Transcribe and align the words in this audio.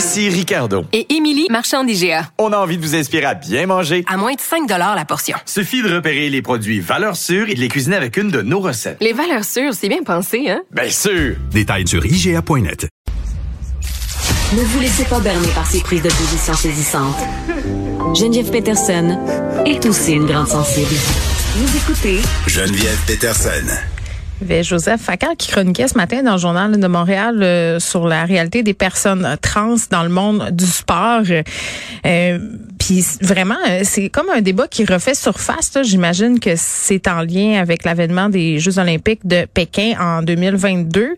Ici 0.00 0.30
Ricardo. 0.30 0.86
Et 0.94 1.14
Émilie, 1.14 1.46
marchand 1.50 1.84
d'IGA. 1.84 2.30
On 2.38 2.54
a 2.54 2.56
envie 2.56 2.78
de 2.78 2.82
vous 2.82 2.94
inspirer 2.94 3.26
à 3.26 3.34
bien 3.34 3.66
manger. 3.66 4.02
À 4.08 4.16
moins 4.16 4.32
de 4.32 4.40
5 4.40 4.66
la 4.66 5.04
portion. 5.04 5.36
Suffit 5.44 5.82
de 5.82 5.94
repérer 5.94 6.30
les 6.30 6.40
produits 6.40 6.80
valeurs 6.80 7.16
sûres 7.16 7.50
et 7.50 7.54
de 7.54 7.60
les 7.60 7.68
cuisiner 7.68 7.96
avec 7.96 8.16
une 8.16 8.30
de 8.30 8.40
nos 8.40 8.60
recettes. 8.60 8.96
Les 9.02 9.12
valeurs 9.12 9.44
sûres, 9.44 9.74
c'est 9.74 9.90
bien 9.90 10.02
pensé, 10.02 10.48
hein? 10.48 10.62
Bien 10.70 10.88
sûr! 10.88 11.36
Détails 11.50 11.86
sur 11.86 12.02
IGA.net. 12.06 12.88
Ne 14.54 14.62
vous 14.62 14.80
laissez 14.80 15.04
pas 15.04 15.20
berner 15.20 15.48
par 15.48 15.66
ces 15.66 15.82
prises 15.82 16.02
de 16.02 16.08
position 16.08 16.54
saisissantes. 16.54 17.20
Geneviève 18.14 18.50
Peterson 18.50 19.18
est 19.66 19.84
aussi 19.84 20.12
une 20.12 20.24
grande 20.24 20.48
sensible. 20.48 20.94
Vous 21.56 21.76
écoutez 21.76 22.20
Geneviève 22.46 22.98
Peterson. 23.06 23.66
Joseph 24.62 25.00
Facal 25.00 25.36
qui 25.36 25.48
chroniquait 25.50 25.88
ce 25.88 25.96
matin 25.96 26.22
dans 26.22 26.32
le 26.32 26.38
journal 26.38 26.78
de 26.78 26.86
Montréal 26.86 27.42
euh, 27.42 27.78
sur 27.78 28.06
la 28.06 28.24
réalité 28.24 28.62
des 28.62 28.74
personnes 28.74 29.36
trans 29.40 29.76
dans 29.90 30.02
le 30.02 30.08
monde 30.08 30.50
du 30.50 30.66
sport. 30.66 31.22
Euh, 32.06 32.38
puis 32.90 33.04
vraiment, 33.20 33.54
euh, 33.68 33.82
c'est 33.84 34.08
comme 34.08 34.30
un 34.30 34.40
débat 34.40 34.66
qui 34.66 34.84
refait 34.84 35.14
surface. 35.14 35.78
J'imagine 35.82 36.40
que 36.40 36.54
c'est 36.56 37.06
en 37.06 37.20
lien 37.20 37.60
avec 37.60 37.84
l'avènement 37.84 38.28
des 38.28 38.58
Jeux 38.58 38.80
olympiques 38.80 39.24
de 39.24 39.46
Pékin 39.54 39.94
en 40.00 40.22
2022. 40.22 41.14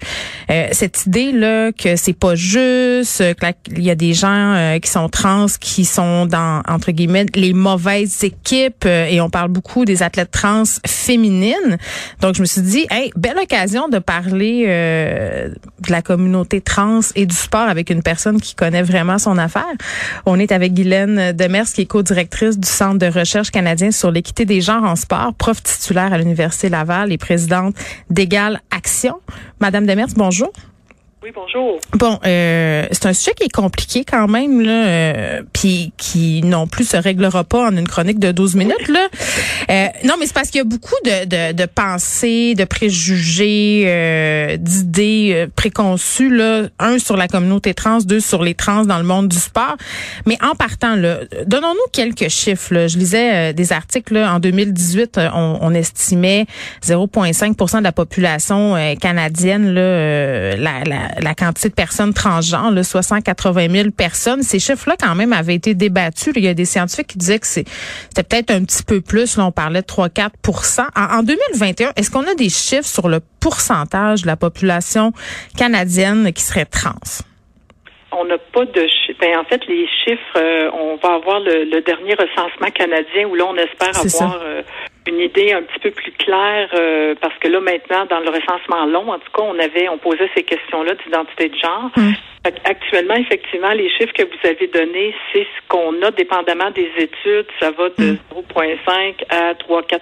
Euh, 0.50 0.68
cette 0.72 1.06
idée 1.06 1.32
là 1.32 1.72
que 1.72 1.96
c'est 1.96 2.12
pas 2.12 2.34
juste, 2.34 3.22
euh, 3.22 3.32
qu'il 3.64 3.82
y 3.82 3.90
a 3.90 3.94
des 3.94 4.12
gens 4.12 4.52
euh, 4.54 4.78
qui 4.80 4.90
sont 4.90 5.08
trans, 5.08 5.46
qui 5.60 5.86
sont 5.86 6.26
dans 6.26 6.60
entre 6.68 6.92
guillemets 6.92 7.24
les 7.34 7.54
mauvaises 7.54 8.22
équipes, 8.22 8.84
euh, 8.84 9.06
et 9.06 9.22
on 9.22 9.30
parle 9.30 9.48
beaucoup 9.48 9.86
des 9.86 10.02
athlètes 10.02 10.30
trans 10.30 10.64
féminines. 10.86 11.78
Donc 12.20 12.34
je 12.34 12.42
me 12.42 12.46
suis 12.46 12.60
dit, 12.60 12.86
hey, 12.90 13.12
belle 13.16 13.38
occasion 13.42 13.88
de 13.88 13.98
parler 13.98 14.66
euh, 14.68 15.48
de 15.48 15.90
la 15.90 16.02
communauté 16.02 16.60
trans 16.60 17.00
et 17.14 17.24
du 17.24 17.34
sport 17.34 17.66
avec 17.66 17.88
une 17.88 18.02
personne 18.02 18.42
qui 18.42 18.54
connaît 18.54 18.82
vraiment 18.82 19.16
son 19.16 19.38
affaire. 19.38 19.72
On 20.26 20.38
est 20.38 20.52
avec 20.52 20.74
Guylaine 20.74 21.32
Qui 21.70 21.82
est 21.82 21.86
co-directrice 21.86 22.58
du 22.58 22.68
Centre 22.68 22.98
de 22.98 23.06
recherche 23.06 23.50
canadien 23.50 23.92
sur 23.92 24.10
l'équité 24.10 24.44
des 24.44 24.60
genres 24.60 24.82
en 24.82 24.96
sport, 24.96 25.32
prof 25.34 25.62
titulaire 25.62 26.12
à 26.12 26.18
l'Université 26.18 26.68
Laval 26.68 27.12
et 27.12 27.18
présidente 27.18 27.76
d'Égale 28.10 28.60
Action. 28.70 29.20
Madame 29.60 29.86
Demers, 29.86 30.08
bonjour. 30.16 30.52
Oui, 31.22 31.30
bonjour. 31.32 31.78
Bon, 31.92 32.18
euh, 32.26 32.84
c'est 32.90 33.06
un 33.06 33.12
sujet 33.12 33.32
qui 33.34 33.44
est 33.44 33.52
compliqué 33.52 34.04
quand 34.04 34.26
même, 34.26 34.60
là, 34.60 34.86
euh, 34.86 35.42
puis 35.52 35.92
qui 35.96 36.42
non 36.42 36.66
plus 36.66 36.84
se 36.84 36.96
réglera 36.96 37.44
pas 37.44 37.68
en 37.68 37.76
une 37.76 37.86
chronique 37.86 38.18
de 38.18 38.32
12 38.32 38.56
minutes. 38.56 38.88
Là. 38.88 39.06
Euh, 39.70 39.86
non, 40.04 40.14
mais 40.18 40.26
c'est 40.26 40.34
parce 40.34 40.50
qu'il 40.50 40.58
y 40.58 40.62
a 40.62 40.64
beaucoup 40.64 40.96
de, 41.04 41.24
de, 41.26 41.52
de 41.52 41.66
pensées, 41.66 42.56
de 42.56 42.64
préjugés, 42.64 43.84
euh, 43.86 44.56
d'idées 44.56 45.30
euh, 45.32 45.46
préconçues. 45.54 46.34
Là. 46.34 46.62
Un 46.80 46.98
sur 46.98 47.16
la 47.16 47.28
communauté 47.28 47.72
trans, 47.72 47.98
deux 47.98 48.18
sur 48.18 48.42
les 48.42 48.54
trans 48.54 48.84
dans 48.84 48.98
le 48.98 49.04
monde 49.04 49.28
du 49.28 49.38
sport. 49.38 49.76
Mais 50.26 50.38
en 50.42 50.56
partant, 50.56 50.96
là, 50.96 51.18
donnons-nous 51.46 51.90
quelques 51.92 52.30
chiffres. 52.30 52.74
Là. 52.74 52.88
Je 52.88 52.98
lisais 52.98 53.52
des 53.52 53.72
articles 53.72 54.14
là, 54.14 54.34
en 54.34 54.40
2018, 54.40 55.18
euh, 55.18 55.28
on, 55.34 55.58
on 55.60 55.72
estimait 55.72 56.46
0,5% 56.84 57.78
de 57.78 57.84
la 57.84 57.92
population 57.92 58.74
canadienne, 59.00 59.72
là, 59.72 60.56
la, 60.56 60.82
la, 60.84 61.11
la 61.20 61.34
quantité 61.34 61.68
de 61.68 61.74
personnes 61.74 62.14
transgenres, 62.14 62.70
là, 62.70 62.82
680 62.82 63.68
000 63.70 63.90
personnes. 63.90 64.42
Ces 64.42 64.58
chiffres-là, 64.58 64.96
quand 65.00 65.14
même, 65.14 65.32
avaient 65.32 65.54
été 65.54 65.74
débattus. 65.74 66.32
Il 66.36 66.44
y 66.44 66.48
a 66.48 66.54
des 66.54 66.64
scientifiques 66.64 67.08
qui 67.08 67.18
disaient 67.18 67.38
que 67.38 67.46
c'est- 67.46 67.68
c'était 68.08 68.22
peut-être 68.22 68.50
un 68.50 68.64
petit 68.64 68.82
peu 68.82 69.00
plus. 69.00 69.36
Là, 69.36 69.46
on 69.46 69.52
parlait 69.52 69.82
de 69.82 69.86
3-4 69.86 70.32
en, 70.96 71.18
en 71.18 71.22
2021, 71.22 71.92
est-ce 71.96 72.10
qu'on 72.10 72.26
a 72.26 72.34
des 72.34 72.48
chiffres 72.48 72.86
sur 72.88 73.08
le 73.08 73.20
pourcentage 73.40 74.22
de 74.22 74.26
la 74.26 74.36
population 74.36 75.12
canadienne 75.56 76.32
qui 76.32 76.42
serait 76.42 76.64
trans? 76.64 76.92
On 78.14 78.26
n'a 78.26 78.36
pas 78.52 78.66
de 78.66 78.86
chiffres. 78.86 79.18
Ben, 79.20 79.38
en 79.38 79.44
fait, 79.44 79.60
les 79.68 79.86
chiffres, 80.04 80.36
euh, 80.36 80.70
on 80.78 80.96
va 80.96 81.14
avoir 81.14 81.40
le, 81.40 81.64
le 81.64 81.80
dernier 81.80 82.12
recensement 82.14 82.70
canadien 82.74 83.26
où 83.26 83.34
là, 83.34 83.44
on 83.46 83.56
espère 83.56 83.88
avoir 83.98 84.38
euh, 84.42 84.62
une 85.08 85.20
idée 85.20 85.52
un 85.52 85.62
petit 85.62 85.78
peu 85.80 85.90
plus 85.90 86.12
claire 86.12 86.68
euh, 86.74 87.14
parce 87.20 87.36
que 87.38 87.48
là, 87.48 87.60
maintenant, 87.60 88.06
dans 88.06 88.20
le 88.20 88.30
recensement 88.30 88.86
long, 88.86 89.10
en 89.12 89.18
tout 89.18 89.30
cas, 89.34 89.42
on 89.42 89.58
avait, 89.58 89.88
on 89.88 89.98
posait 89.98 90.30
ces 90.34 90.44
questions-là 90.44 90.94
d'identité 91.04 91.48
de 91.48 91.56
genre. 91.56 91.90
Que 91.94 92.00
Actuellement, 92.44 93.14
effectivement, 93.14 93.70
les 93.70 93.88
chiffres 93.90 94.12
que 94.14 94.24
vous 94.24 94.48
avez 94.48 94.66
donnés, 94.66 95.14
c'est 95.32 95.44
ce 95.44 95.68
qu'on 95.68 96.02
a 96.02 96.10
dépendamment 96.10 96.72
des 96.72 96.90
études. 96.98 97.46
Ça 97.60 97.70
va 97.70 97.88
de 97.90 98.16
0,5 98.34 99.14
à 99.30 99.54
3-4 99.54 100.00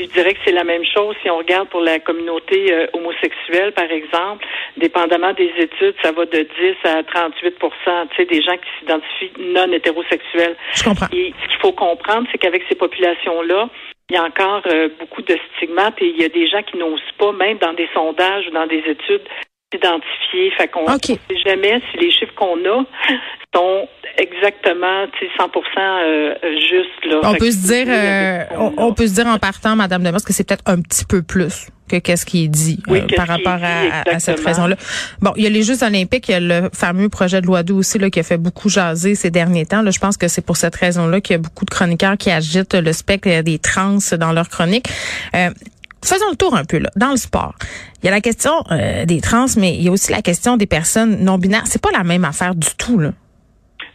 Je 0.00 0.06
dirais 0.06 0.34
que 0.34 0.40
c'est 0.44 0.52
la 0.52 0.64
même 0.64 0.84
chose 0.84 1.14
si 1.22 1.30
on 1.30 1.38
regarde 1.38 1.68
pour 1.68 1.80
la 1.80 2.00
communauté 2.00 2.72
euh, 2.72 2.86
homosexuelle, 2.92 3.70
par 3.72 3.88
exemple. 3.88 4.44
Dépendamment 4.78 5.32
des 5.32 5.52
études, 5.58 5.94
ça 6.02 6.10
va 6.10 6.24
de 6.26 6.40
10 6.40 6.48
à 6.84 7.04
38 7.04 7.54
Tu 7.60 8.16
sais, 8.16 8.24
des 8.24 8.42
gens 8.42 8.56
qui 8.56 8.70
s'identifient 8.80 9.32
non 9.38 9.72
hétérosexuels. 9.72 10.56
Je 10.74 10.82
comprends. 10.82 11.06
Et 11.12 11.32
ce 11.40 11.48
qu'il 11.48 11.60
faut 11.60 11.72
comprendre, 11.72 12.26
c'est 12.32 12.38
qu'avec 12.38 12.64
ces 12.68 12.74
populations-là, 12.74 13.68
il 14.10 14.16
y 14.16 14.18
a 14.18 14.24
encore 14.24 14.62
euh, 14.66 14.88
beaucoup 14.98 15.22
de 15.22 15.38
stigmates 15.54 16.00
et 16.00 16.08
il 16.08 16.20
y 16.20 16.24
a 16.24 16.30
des 16.30 16.48
gens 16.48 16.62
qui 16.62 16.78
n'osent 16.78 17.00
pas, 17.18 17.30
même 17.32 17.58
dans 17.58 17.74
des 17.74 17.88
sondages 17.94 18.48
ou 18.48 18.50
dans 18.50 18.66
des 18.66 18.82
études, 18.86 19.22
s'identifier. 19.72 20.50
Fait 20.56 20.68
qu'on 20.68 20.84
OK. 20.84 21.08
ne 21.08 21.14
sait 21.14 21.42
jamais 21.44 21.80
si 21.90 21.98
les 21.98 22.10
chiffres 22.10 22.34
qu'on 22.34 22.56
a 22.64 22.84
sont 23.54 23.88
exactement 24.16 25.06
tu 25.18 25.26
sais, 25.26 25.32
100 25.38 25.50
euh, 25.78 26.34
justes. 26.70 27.04
Là. 27.04 27.20
On 27.22 27.32
Fait 27.32 27.38
peut 27.38 27.50
se 27.50 27.66
dire, 27.66 27.86
euh, 27.88 28.44
on, 28.76 28.92
peut 28.92 29.06
se 29.06 29.14
dire 29.14 29.26
en 29.26 29.38
partant, 29.38 29.76
Madame 29.76 30.02
Demers, 30.02 30.24
que 30.24 30.32
c'est 30.32 30.46
peut-être 30.46 30.64
un 30.66 30.80
petit 30.80 31.04
peu 31.04 31.22
plus 31.22 31.68
que 31.88 31.96
qu'est-ce 31.96 32.26
qui 32.26 32.44
est 32.44 32.48
dit 32.48 32.82
Oui, 32.88 33.00
euh, 33.00 33.16
par 33.16 33.26
rapport 33.26 33.54
à, 33.54 33.58
dit, 33.58 34.10
à- 34.10 34.16
à 34.16 34.18
cette 34.18 34.44
raison-là. 34.44 34.76
Bon, 35.22 35.32
il 35.36 35.44
y 35.44 35.46
a 35.46 35.50
les 35.50 35.62
Jeux 35.62 35.82
olympiques, 35.82 36.28
il 36.28 36.32
y 36.32 36.34
a 36.34 36.40
le 36.40 36.68
fameux 36.74 37.08
projet 37.08 37.40
de 37.40 37.46
loi 37.46 37.62
2 37.62 37.72
aussi 37.72 37.98
là, 37.98 38.10
qui 38.10 38.20
a 38.20 38.22
fait 38.22 38.36
beaucoup 38.36 38.68
jaser 38.68 39.14
ces 39.14 39.30
derniers 39.30 39.64
temps. 39.64 39.80
Là, 39.80 39.90
je 39.90 39.98
pense 39.98 40.18
que 40.18 40.28
c'est 40.28 40.44
pour 40.44 40.58
cette 40.58 40.76
raison-là 40.76 41.22
qu'il 41.22 41.34
y 41.34 41.38
a 41.38 41.42
beaucoup 41.42 41.64
de 41.64 41.70
chroniqueurs 41.70 42.18
qui 42.18 42.30
agitent 42.30 42.74
le 42.74 42.92
spectre 42.92 43.42
des 43.42 43.58
trans 43.58 43.98
dans 44.18 44.32
leurs 44.32 44.50
chroniques. 44.50 44.88
Faisons 46.04 46.30
le 46.30 46.36
tour 46.36 46.54
un 46.54 46.64
peu 46.64 46.78
là. 46.78 46.90
Dans 46.96 47.10
le 47.10 47.16
sport, 47.16 47.54
il 48.02 48.06
y 48.06 48.08
a 48.08 48.12
la 48.12 48.20
question 48.20 48.52
euh, 48.70 49.04
des 49.04 49.20
trans, 49.20 49.46
mais 49.56 49.74
il 49.74 49.82
y 49.82 49.88
a 49.88 49.92
aussi 49.92 50.12
la 50.12 50.22
question 50.22 50.56
des 50.56 50.66
personnes 50.66 51.24
non 51.24 51.38
binaires. 51.38 51.64
C'est 51.66 51.82
pas 51.82 51.90
la 51.92 52.04
même 52.04 52.24
affaire 52.24 52.54
du 52.54 52.68
tout 52.76 52.98
là. 52.98 53.12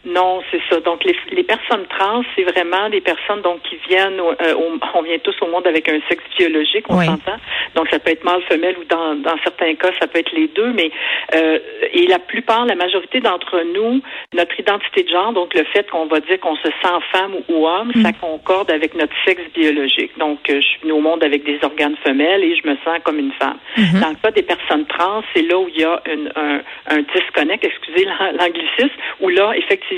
Non, 0.06 0.42
c'est 0.50 0.60
ça. 0.68 0.80
Donc, 0.80 1.02
les, 1.04 1.16
les 1.32 1.42
personnes 1.42 1.86
trans, 1.88 2.22
c'est 2.36 2.42
vraiment 2.44 2.90
des 2.90 3.00
personnes 3.00 3.40
donc 3.42 3.62
qui 3.62 3.76
viennent, 3.88 4.20
au- 4.20 4.32
euh, 4.32 4.54
au- 4.54 4.78
on 4.94 5.02
vient 5.02 5.18
tous 5.18 5.34
au 5.40 5.46
monde 5.48 5.66
avec 5.66 5.88
un 5.88 5.98
sexe 6.08 6.22
biologique, 6.38 6.84
on 6.90 6.98
Oui. 6.98 7.06
s'entend. 7.06 7.36
Donc, 7.74 7.88
ça 7.88 7.98
peut 7.98 8.10
être 8.10 8.22
mâle, 8.24 8.42
femelle 8.42 8.76
ou 8.78 8.84
dans, 8.84 9.14
dans 9.14 9.36
certains 9.42 9.74
cas, 9.74 9.90
ça 10.00 10.06
peut 10.06 10.18
être 10.18 10.32
les 10.32 10.48
deux. 10.48 10.72
Mais 10.72 10.90
euh, 11.34 11.58
et 11.92 12.06
la 12.06 12.18
plupart, 12.18 12.66
la 12.66 12.74
majorité 12.74 13.20
d'entre 13.20 13.60
nous, 13.74 14.00
notre 14.34 14.58
identité 14.60 15.02
de 15.04 15.08
genre, 15.08 15.32
donc 15.32 15.54
le 15.54 15.64
fait 15.64 15.88
qu'on 15.90 16.06
va 16.06 16.20
dire 16.20 16.38
qu'on 16.40 16.56
se 16.56 16.68
sent 16.68 16.98
femme 17.12 17.34
ou, 17.48 17.66
homme, 17.66 17.92
ça 18.02 18.12
concorde 18.12 18.70
avec 18.70 18.94
notre 18.94 19.14
sexe 19.24 19.42
biologique. 19.54 20.16
Donc, 20.18 20.38
euh, 20.50 20.60
je 20.60 20.66
suis 20.66 20.80
venue 20.82 20.92
au 20.92 21.00
monde 21.00 21.24
avec 21.24 21.44
des 21.44 21.58
organes 21.62 21.96
femelles 22.04 22.44
et 22.44 22.56
je 22.56 22.68
me 22.68 22.74
sens 22.84 22.98
comme 23.04 23.18
une 23.18 23.32
femme. 23.32 23.56
Dans 24.00 24.10
le 24.10 24.16
cas 24.22 24.30
des 24.30 24.42
personnes 24.42 24.84
trans, 24.86 25.22
c'est 25.34 25.42
là 25.42 25.58
où 25.58 25.68
il 25.68 25.80
y 25.80 25.84
a 25.84 26.02
une- 26.12 26.30
un, 26.36 26.60
un 26.88 27.02
disconnect, 27.14 27.64
excusez 27.64 28.04
l'an- 28.04 28.32
l'anglicisme, 28.38 28.92
où 29.20 29.28
là, 29.30 29.52
effectivement, 29.56 29.93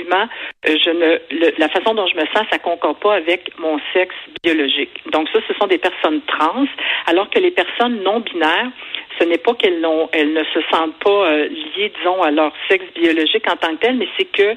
euh, 0.67 0.77
je 0.83 0.89
ne, 0.89 1.19
le- 1.31 1.53
la 1.57 1.69
façon 1.69 1.93
dont 1.93 2.07
je 2.07 2.15
me 2.15 2.25
sens, 2.27 2.45
ça 2.51 2.59
concorde 2.59 2.99
pas 2.99 3.15
avec 3.15 3.51
mon 3.57 3.79
sexe 3.93 4.15
biologique. 4.43 5.01
Donc 5.11 5.29
ça, 5.29 5.39
ce 5.47 5.53
sont 5.55 5.67
des 5.67 5.77
personnes 5.77 6.21
trans, 6.27 6.65
alors 7.07 7.29
que 7.29 7.39
les 7.39 7.51
personnes 7.51 8.01
non 8.03 8.19
binaires, 8.19 8.71
ce 9.19 9.23
n'est 9.25 9.37
pas 9.37 9.53
qu'elles 9.55 9.81
n'ont, 9.81 10.09
elles 10.13 10.33
ne 10.33 10.43
se 10.43 10.59
sentent 10.71 10.97
pas 10.99 11.31
euh, 11.31 11.47
liées, 11.47 11.91
disons, 11.97 12.21
à 12.21 12.31
leur 12.31 12.53
sexe 12.69 12.85
biologique 12.95 13.49
en 13.49 13.55
tant 13.55 13.75
que 13.75 13.81
tel, 13.81 13.97
mais 13.97 14.07
c'est 14.17 14.31
que 14.31 14.55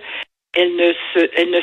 elles 0.53 0.75
ne 0.75 0.93
se, 1.15 1.21
ne 1.21 1.61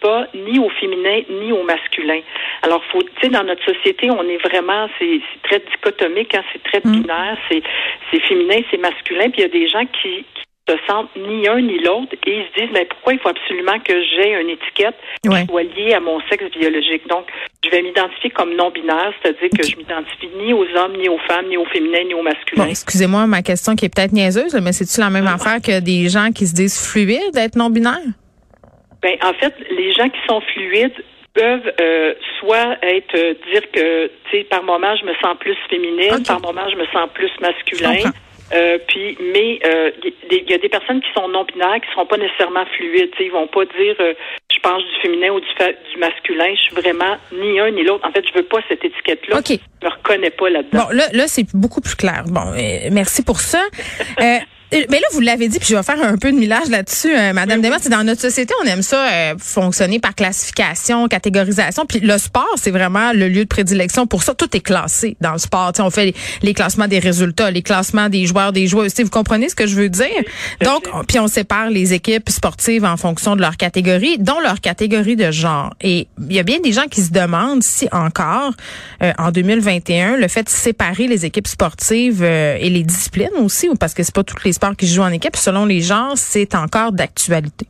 pas 0.00 0.26
ni 0.34 0.58
au 0.58 0.68
féminin 0.68 1.22
ni 1.28 1.52
au 1.52 1.62
masculin. 1.64 2.20
Alors, 2.62 2.84
faut, 2.84 3.02
tu 3.02 3.10
sais, 3.20 3.28
dans 3.28 3.42
notre 3.42 3.64
société, 3.64 4.10
on 4.10 4.22
est 4.28 4.36
vraiment, 4.38 4.88
c'est, 4.98 5.20
très 5.42 5.60
dichotomique, 5.60 6.34
hein, 6.34 6.44
c'est 6.52 6.62
très 6.62 6.80
binaire, 6.80 7.36
c'est, 7.50 7.62
c'est 8.10 8.20
féminin, 8.20 8.60
c'est 8.70 8.78
masculin, 8.78 9.30
puis 9.30 9.38
il 9.38 9.42
y 9.42 9.44
a 9.44 9.48
des 9.48 9.68
gens 9.68 9.84
qui 9.86 10.24
se 10.68 10.74
sentent 10.88 11.14
ni 11.16 11.46
un 11.48 11.60
ni 11.60 11.78
l'autre 11.78 12.12
et 12.26 12.38
ils 12.38 12.44
se 12.46 12.60
disent, 12.60 12.70
mais 12.72 12.84
pourquoi 12.86 13.12
il 13.12 13.20
faut 13.20 13.28
absolument 13.28 13.78
que 13.80 13.92
j'ai 14.02 14.32
une 14.40 14.48
étiquette 14.50 14.96
qui 15.22 15.46
soit 15.46 15.62
liée 15.62 15.94
à 15.94 16.00
mon 16.00 16.20
sexe 16.28 16.50
biologique? 16.50 17.06
Donc, 17.08 17.26
je 17.64 17.70
vais 17.70 17.82
m'identifier 17.82 18.30
comme 18.30 18.54
non-binaire, 18.54 19.12
c'est-à-dire 19.22 19.50
que 19.56 19.64
je 19.64 19.76
m'identifie 19.76 20.28
ni 20.38 20.52
aux 20.52 20.66
hommes, 20.76 20.96
ni 20.96 21.08
aux 21.08 21.18
femmes, 21.18 21.46
ni 21.48 21.56
aux 21.56 21.66
féminins, 21.66 22.04
ni 22.04 22.14
aux 22.14 22.22
masculins. 22.22 22.64
Bon, 22.64 22.70
excusez-moi, 22.70 23.26
ma 23.26 23.42
question 23.42 23.76
qui 23.76 23.84
est 23.84 23.94
peut-être 23.94 24.12
niaiseuse, 24.12 24.54
mais 24.60 24.72
c'est-tu 24.72 25.00
la 25.00 25.10
même 25.10 25.26
affaire 25.28 25.60
que 25.62 25.80
des 25.80 26.08
gens 26.08 26.30
qui 26.34 26.46
se 26.46 26.54
disent 26.54 26.84
fluides, 26.84 27.32
d'être 27.32 27.56
non-binaires? 27.56 27.98
Ben, 29.02 29.16
en 29.22 29.34
fait, 29.34 29.54
les 29.70 29.92
gens 29.92 30.08
qui 30.08 30.18
sont 30.28 30.40
fluides 30.52 30.94
peuvent 31.32 31.70
euh, 31.80 32.14
soit 32.40 32.76
être 32.82 33.14
euh, 33.14 33.34
dire 33.52 33.62
que 33.70 34.06
tu 34.06 34.38
sais 34.38 34.44
par 34.44 34.62
moment 34.62 34.96
je 34.96 35.04
me 35.04 35.12
sens 35.22 35.36
plus 35.38 35.54
féminine, 35.68 36.22
par 36.26 36.40
moment 36.40 36.62
je 36.70 36.76
me 36.76 36.86
sens 36.86 37.08
plus 37.12 37.28
Je 37.36 37.42
masculin. 37.42 37.94
comprends. 37.96 38.10
Euh, 38.54 38.78
puis, 38.86 39.18
mais 39.32 39.58
euh, 39.64 39.90
il 40.30 40.48
y 40.48 40.54
a 40.54 40.58
des 40.58 40.68
personnes 40.68 41.00
qui 41.00 41.08
sont 41.14 41.28
non 41.28 41.44
binaires, 41.44 41.80
qui 41.80 41.90
seront 41.92 42.06
pas 42.06 42.16
nécessairement 42.16 42.64
fluides. 42.76 43.10
Ils 43.18 43.32
vont 43.32 43.48
pas 43.48 43.64
dire 43.64 43.96
euh, 44.00 44.14
je 44.52 44.58
pense 44.60 44.82
du 44.82 45.00
féminin 45.02 45.30
ou 45.30 45.40
du, 45.40 45.98
masculin. 45.98 46.54
Je 46.54 46.60
suis 46.60 46.74
vraiment 46.74 47.16
ni 47.32 47.58
un 47.58 47.70
ni 47.70 47.82
l'autre. 47.82 48.06
En 48.06 48.12
fait, 48.12 48.24
je 48.26 48.32
veux 48.34 48.44
pas 48.44 48.58
cette 48.68 48.84
étiquette-là. 48.84 49.38
OK. 49.38 49.58
Je 49.82 49.86
me 49.86 49.92
reconnais 49.92 50.30
pas 50.30 50.50
là-dedans. 50.50 50.84
Bon, 50.84 50.96
là, 50.96 51.04
là 51.12 51.26
c'est 51.26 51.46
beaucoup 51.54 51.80
plus 51.80 51.94
clair. 51.94 52.24
Bon, 52.26 52.52
euh, 52.52 52.88
merci 52.92 53.24
pour 53.24 53.40
ça. 53.40 53.62
Euh, 54.20 54.38
mais 54.72 54.98
là, 55.00 55.06
vous 55.12 55.20
l'avez 55.20 55.48
dit, 55.48 55.58
puis 55.58 55.68
je 55.70 55.76
vais 55.76 55.82
faire 55.82 56.02
un 56.02 56.16
peu 56.16 56.32
de 56.32 56.36
millage 56.36 56.68
là-dessus, 56.68 57.16
euh, 57.16 57.32
Madame 57.32 57.60
Demers. 57.62 57.78
C'est 57.80 57.88
dans 57.88 58.02
notre 58.04 58.20
société, 58.20 58.52
on 58.62 58.66
aime 58.66 58.82
ça 58.82 59.08
euh, 59.08 59.34
fonctionner 59.38 60.00
par 60.00 60.14
classification, 60.14 61.06
catégorisation. 61.08 61.86
Puis 61.86 62.00
le 62.00 62.18
sport, 62.18 62.48
c'est 62.56 62.70
vraiment 62.72 63.12
le 63.12 63.28
lieu 63.28 63.44
de 63.44 63.48
prédilection 63.48 64.06
pour 64.06 64.22
ça. 64.22 64.34
Tout 64.34 64.54
est 64.56 64.60
classé 64.60 65.16
dans 65.20 65.32
le 65.32 65.38
sport. 65.38 65.72
Tu 65.72 65.76
sais, 65.78 65.82
on 65.82 65.90
fait 65.90 66.06
les, 66.06 66.14
les 66.42 66.54
classements 66.54 66.88
des 66.88 66.98
résultats, 66.98 67.50
les 67.50 67.62
classements 67.62 68.08
des 68.08 68.26
joueurs, 68.26 68.52
des 68.52 68.66
joueuses. 68.66 68.92
Tu 68.92 68.96
sais, 68.98 69.02
Vous 69.04 69.10
comprenez 69.10 69.48
ce 69.48 69.54
que 69.54 69.66
je 69.66 69.76
veux 69.76 69.88
dire? 69.88 70.06
Donc, 70.62 70.88
on- 70.92 71.04
puis 71.04 71.18
on 71.20 71.28
sépare 71.28 71.70
les 71.70 71.92
équipes 71.94 72.28
sportives 72.28 72.84
en 72.84 72.96
fonction 72.96 73.36
de 73.36 73.40
leur 73.40 73.56
catégorie, 73.56 74.18
dont 74.18 74.40
leur 74.40 74.60
catégorie 74.60 75.16
de 75.16 75.30
genre. 75.30 75.74
Et 75.80 76.08
il 76.28 76.34
y 76.34 76.40
a 76.40 76.42
bien 76.42 76.58
des 76.60 76.72
gens 76.72 76.86
qui 76.90 77.02
se 77.02 77.10
demandent 77.10 77.62
si 77.62 77.88
encore 77.92 78.52
euh, 79.02 79.12
en 79.18 79.30
2021, 79.30 80.16
le 80.16 80.28
fait 80.28 80.42
de 80.42 80.48
séparer 80.48 81.06
les 81.06 81.24
équipes 81.24 81.46
sportives 81.48 82.22
euh, 82.22 82.56
et 82.60 82.68
les 82.70 82.82
disciplines 82.82 83.30
aussi, 83.38 83.68
ou 83.68 83.74
parce 83.76 83.94
que 83.94 84.02
c'est 84.02 84.14
pas 84.14 84.24
tous 84.24 84.42
les 84.44 84.52
sports 84.56 84.76
qui 84.76 84.86
se 84.86 84.94
jouent 84.96 85.02
en 85.02 85.12
équipe, 85.12 85.36
selon 85.36 85.64
les 85.66 85.80
genres, 85.80 86.16
c'est 86.16 86.54
encore 86.54 86.92
d'actualité. 86.92 87.66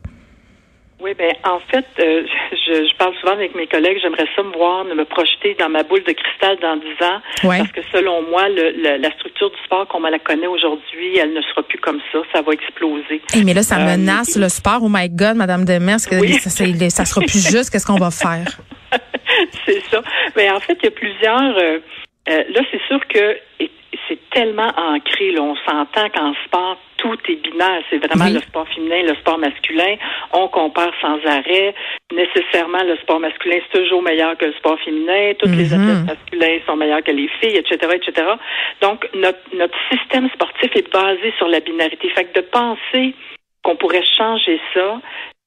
Oui, 0.99 1.13
ben 1.17 1.31
en 1.45 1.61
fait, 1.71 1.85
euh, 2.01 2.23
je, 2.53 2.73
je 2.89 2.97
parle 2.97 3.15
souvent 3.21 3.35
avec 3.35 3.55
mes 3.55 3.67
collègues. 3.67 3.99
J'aimerais 4.03 4.27
ça 4.35 4.43
me 4.43 4.53
voir, 4.57 4.83
me 4.85 5.05
projeter 5.05 5.55
dans 5.61 5.69
ma 5.69 5.83
boule 5.83 6.03
de 6.03 6.13
cristal 6.13 6.57
dans 6.63 6.77
10 6.77 6.87
ans, 7.05 7.21
Ouais. 7.49 7.59
parce 7.59 7.71
que 7.71 7.81
selon 7.93 8.23
moi, 8.31 8.49
le, 8.49 8.73
le- 8.73 8.97
la 8.97 9.11
structure 9.13 9.51
du 9.51 9.57
sport 9.67 9.87
comme 9.89 10.07
on 10.07 10.11
la 10.11 10.19
connaît 10.19 10.47
aujourd'hui, 10.47 11.19
elle 11.19 11.35
ne 11.35 11.43
sera 11.43 11.63
plus 11.63 11.79
comme 11.79 12.01
ça. 12.11 12.19
Ça 12.33 12.41
va 12.43 12.53
exploser. 12.53 13.21
Eh, 13.37 13.45
mais 13.45 13.53
là, 13.53 13.63
ça 13.63 13.77
Euh, 13.77 13.85
menace 13.97 14.37
le 14.37 14.49
sport. 14.49 14.79
Oh 14.83 14.89
my 14.91 15.09
God, 15.11 15.37
Madame 15.37 15.65
Demers, 15.67 16.01
que 16.11 16.17
Oui. 16.19 16.33
ça, 16.41 16.49
sera 17.05 17.21
plus 17.21 17.47
juste? 17.47 17.71
Qu'est-ce 17.71 17.87
qu'on 17.87 17.99
va 17.99 18.11
faire? 18.11 18.47
c'est 19.67 19.83
ça. 19.91 20.01
Mais 20.35 20.51
en 20.51 20.61
fait, 20.61 20.79
il 20.83 20.87
y 20.87 20.89
a 20.89 20.93
plusieurs. 20.93 21.57
euh, 21.59 21.79
euh, 22.31 22.43
là, 22.55 22.61
c'est 22.73 22.81
sûr 22.89 22.99
que 23.07 23.37
et- 23.61 23.71
c'est 24.09 24.19
tellement 24.31 24.71
ancré. 24.77 25.33
Là, 25.33 25.43
on 25.43 25.57
s'entend 25.57 26.09
qu'en 26.11 26.35
sport, 26.45 26.77
tout 26.97 27.17
est 27.29 27.37
binaire. 27.37 27.83
C'est 27.91 27.99
vraiment 27.99 28.25
Oui. 28.27 28.35
le 28.35 28.41
sport 28.41 28.67
féminin, 28.69 29.03
le 29.03 29.15
sport 29.17 29.39
masculin. 29.39 29.97
On 30.33 30.49
compare 30.49 30.93
sans 31.01 31.19
arrêt. 31.27 31.75
Nécessairement, 32.13 32.83
le 32.85 32.97
sport 32.99 33.21
masculin, 33.21 33.59
c'est 33.71 33.81
toujours 33.81 34.03
meilleur 34.03 34.37
que 34.39 34.47
le 34.47 34.53
sport 34.55 34.79
féminin. 34.81 35.33
Toutes 35.39 35.51
les 35.57 35.75
Mhm. 35.75 35.81
athlètes 35.81 36.07
masculins 36.19 36.59
sont 36.67 36.77
meilleurs 36.77 37.03
que 37.03 37.11
les 37.13 37.29
filles, 37.41 37.57
etc., 37.57 37.77
etc. 37.95 38.27
Donc, 38.81 39.09
notre, 39.15 39.39
notre 39.55 39.77
système 39.91 40.29
sportif 40.31 40.71
est 40.75 40.91
basé 40.93 41.33
sur 41.37 41.49
la 41.49 41.61
binarité. 41.61 42.09
Fait 42.11 42.25
que 42.25 42.41
de 42.41 42.47
penser 42.47 43.15
qu'on 43.63 43.77
pourrait 43.77 44.05
changer 44.17 44.61
ça, 44.75 45.01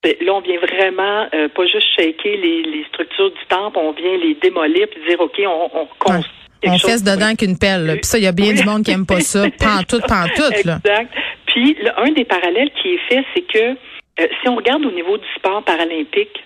là, 0.04 0.34
on 0.34 0.42
vient 0.42 0.60
vraiment 0.60 1.28
euh, 1.34 1.48
pas 1.50 1.66
juste 1.66 1.88
shaker 1.98 2.38
les, 2.38 2.62
les 2.64 2.86
structures 2.90 3.32
du 3.32 3.46
temple, 3.50 3.78
on 3.80 3.92
vient 3.92 4.18
les 4.18 4.36
démolir 4.36 4.88
puis 4.90 5.02
dire, 5.08 5.20
OK, 5.20 5.40
on, 5.46 5.70
on 5.74 5.86
construit 6.00 6.32
On 6.66 6.78
fesse 6.78 7.04
dedans 7.04 7.36
qu'une 7.36 7.58
pelle. 7.58 7.86
là. 7.86 7.94
Puis 7.96 8.06
ça, 8.06 8.18
il 8.18 8.24
y 8.24 8.28
a 8.28 8.32
bien 8.32 8.54
du 8.54 8.64
monde 8.64 8.84
qui 8.84 8.92
aime 8.92 9.06
pas 9.06 9.20
ça. 9.22 9.44
Pantoute, 9.60 10.08
pantoute, 10.08 10.64
là. 10.66 10.78
Exact. 10.86 11.14
Puis, 11.48 11.76
le- 11.82 12.00
un 12.00 12.12
des 12.12 12.26
parallèles 12.26 12.72
qui 12.82 12.94
est 12.94 13.02
fait, 13.10 13.24
c'est 13.34 13.42
que 13.42 13.60
euh, 14.22 14.28
si 14.42 14.50
on 14.50 14.56
regarde 14.56 14.86
au 14.86 14.92
niveau 14.92 15.18
du 15.18 15.26
sport 15.36 15.64
paralympique, 15.64 16.44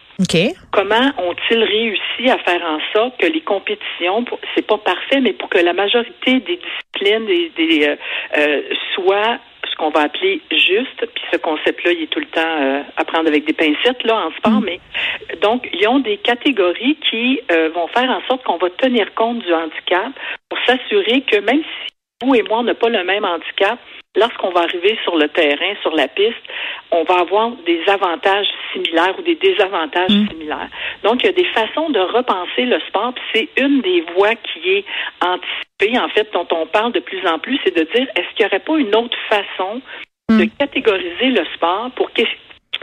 comment 0.71 1.11
ont-ils 1.17 1.63
réussi 1.63 2.29
à 2.29 2.37
faire 2.39 2.61
en 2.63 2.79
sorte 2.95 3.19
que 3.19 3.25
les 3.25 3.41
compétitions, 3.41 4.23
c'est 4.55 4.65
pas 4.65 4.77
parfait, 4.77 5.19
mais 5.21 5.33
pour 5.33 5.49
que 5.49 5.57
la 5.57 5.73
majorité 5.73 6.39
des 6.39 6.59
disciplines 6.59 7.25
des, 7.25 7.51
des, 7.57 7.95
euh, 8.37 8.61
soient 8.95 9.39
qu'on 9.83 9.89
va 9.89 10.03
appeler 10.03 10.41
juste, 10.49 11.05
puis 11.13 11.23
ce 11.29 11.37
concept-là, 11.37 11.91
il 11.91 12.03
est 12.03 12.07
tout 12.07 12.19
le 12.19 12.25
temps 12.27 12.41
euh, 12.41 12.81
à 12.95 13.03
prendre 13.03 13.27
avec 13.27 13.43
des 13.45 13.51
pincettes 13.51 14.03
là 14.05 14.27
en 14.27 14.31
sport, 14.31 14.61
mais 14.61 14.79
donc 15.41 15.67
ils 15.73 15.85
ont 15.89 15.99
des 15.99 16.17
catégories 16.17 16.97
qui 17.09 17.41
euh, 17.51 17.69
vont 17.75 17.87
faire 17.87 18.09
en 18.09 18.21
sorte 18.27 18.43
qu'on 18.45 18.57
va 18.57 18.69
tenir 18.69 19.13
compte 19.13 19.39
du 19.39 19.53
handicap 19.53 20.13
pour 20.47 20.57
s'assurer 20.65 21.21
que 21.21 21.37
même 21.41 21.63
si 21.63 21.93
vous 22.23 22.33
et 22.33 22.43
moi 22.43 22.59
on 22.59 22.63
n'a 22.63 22.75
pas 22.75 22.87
le 22.87 23.03
même 23.03 23.25
handicap, 23.25 23.77
lorsqu'on 24.15 24.51
va 24.51 24.61
arriver 24.61 24.97
sur 25.03 25.17
le 25.17 25.27
terrain, 25.27 25.73
sur 25.81 25.93
la 25.95 26.07
piste, 26.07 26.43
on 26.91 27.03
va 27.03 27.19
avoir 27.19 27.51
des 27.65 27.81
avantages 27.87 28.47
similaires 28.71 29.15
ou 29.17 29.21
des 29.23 29.35
désavantages 29.35 30.11
similaires. 30.29 30.69
Donc, 31.03 31.23
il 31.23 31.25
y 31.25 31.29
a 31.29 31.33
des 31.33 31.45
façons 31.45 31.89
de 31.89 31.99
repenser 31.99 32.65
le 32.65 32.79
sport, 32.87 33.13
puis 33.13 33.23
c'est 33.33 33.61
une 33.61 33.81
des 33.81 34.05
voies 34.15 34.35
qui 34.35 34.69
est 34.69 34.85
anticipée, 35.21 35.72
en 35.97 36.09
fait, 36.09 36.31
dont 36.33 36.47
on 36.51 36.65
parle 36.65 36.91
de 36.93 36.99
plus 36.99 37.25
en 37.27 37.39
plus, 37.39 37.59
c'est 37.63 37.75
de 37.75 37.83
dire, 37.93 38.07
est-ce 38.15 38.35
qu'il 38.35 38.45
n'y 38.45 38.47
aurait 38.47 38.59
pas 38.59 38.77
une 38.77 38.95
autre 38.95 39.17
façon 39.29 39.81
de 40.29 40.45
catégoriser 40.57 41.29
le 41.29 41.45
sport 41.55 41.91
pour 41.95 42.11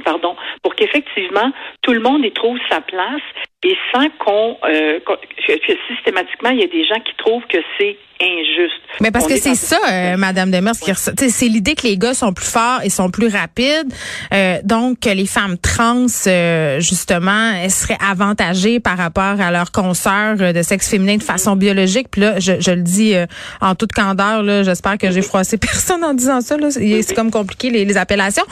pardon, 0.05 0.37
pour 0.63 0.75
qu'effectivement 0.75 1.53
tout 1.83 1.93
le 1.93 2.01
monde 2.01 2.25
y 2.25 2.33
trouve 2.33 2.59
sa 2.69 2.81
place 2.81 3.23
et 3.63 3.77
sans 3.93 4.09
qu'on 4.19 4.57
euh, 4.65 5.01
que, 5.01 5.53
que 5.53 5.73
systématiquement 5.89 6.51
il 6.51 6.61
y 6.61 6.65
a 6.65 6.69
des 6.69 6.85
gens 6.85 7.01
qui 7.01 7.15
trouvent 7.17 7.47
que 7.47 7.59
c'est 7.79 7.97
injuste. 8.21 8.81
Mais 9.01 9.11
parce 9.11 9.25
On 9.25 9.29
que 9.29 9.35
est 9.35 9.39
c'est 9.39 9.55
ça, 9.55 9.79
euh, 9.91 10.17
Madame 10.17 10.51
Demers, 10.51 10.75
sais, 10.75 11.29
c'est 11.29 11.47
l'idée 11.47 11.75
que 11.75 11.87
les 11.87 11.97
gars 11.97 12.15
sont 12.15 12.33
plus 12.33 12.51
forts 12.51 12.81
et 12.85 12.91
sont 12.91 13.11
plus 13.11 13.29
rapides, 13.29 13.93
euh, 14.35 14.59
donc 14.63 15.01
que 15.01 15.11
les 15.11 15.27
femmes 15.27 15.57
trans, 15.57 16.07
euh, 16.27 16.81
justement, 16.81 17.53
elles 17.63 17.71
seraient 17.71 17.99
avantagées 18.07 18.81
par 18.81 18.99
rapport 18.99 19.41
à 19.41 19.51
leurs 19.51 19.73
consoeurs 19.73 20.37
euh, 20.41 20.53
de 20.53 20.63
sexe 20.63 20.91
féminin 20.91 21.17
de 21.17 21.23
façon 21.23 21.57
biologique. 21.57 22.09
Puis 22.11 22.21
là, 22.21 22.39
je, 22.39 22.61
je 22.61 22.71
le 22.71 22.83
dis 22.83 23.15
euh, 23.15 23.27
en 23.61 23.75
toute 23.75 23.93
candeur, 23.93 24.43
là, 24.43 24.63
j'espère 24.63 24.99
que 24.99 25.11
j'ai 25.11 25.23
froissé 25.23 25.57
personne 25.59 26.05
en 26.05 26.15
disant 26.15 26.41
ça. 26.41 26.57
Là, 26.57 26.71
c'est 26.71 27.03
c'est 27.03 27.15
comme 27.15 27.31
compliqué 27.31 27.71
les, 27.71 27.85
les 27.85 27.97
appellations, 27.97 28.45